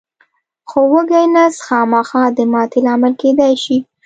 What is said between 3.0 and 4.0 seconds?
کېدای شي.